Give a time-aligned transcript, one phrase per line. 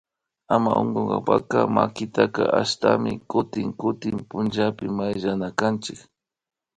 [0.53, 2.23] Ama unkunkapacka makita
[2.61, 5.99] ashtami kutin kutin pullapika mayllanakanchik